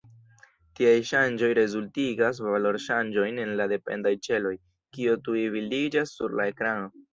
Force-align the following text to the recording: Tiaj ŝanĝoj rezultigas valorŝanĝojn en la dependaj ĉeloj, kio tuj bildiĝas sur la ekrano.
Tiaj 0.77 0.93
ŝanĝoj 1.09 1.49
rezultigas 1.59 2.39
valorŝanĝojn 2.47 3.39
en 3.45 3.53
la 3.61 3.69
dependaj 3.75 4.15
ĉeloj, 4.31 4.55
kio 4.99 5.17
tuj 5.29 5.47
bildiĝas 5.59 6.19
sur 6.19 6.39
la 6.43 6.53
ekrano. 6.57 6.93